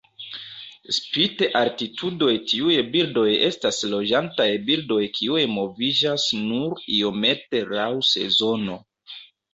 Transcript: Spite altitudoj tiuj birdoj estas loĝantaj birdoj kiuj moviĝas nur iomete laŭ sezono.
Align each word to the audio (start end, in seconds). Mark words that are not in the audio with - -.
Spite 0.95 1.49
altitudoj 1.59 2.29
tiuj 2.53 2.77
birdoj 2.95 3.27
estas 3.49 3.81
loĝantaj 3.91 4.49
birdoj 4.71 4.99
kiuj 5.19 5.45
moviĝas 5.59 6.27
nur 6.47 6.83
iomete 7.01 7.63
laŭ 7.77 7.89
sezono. 8.15 8.81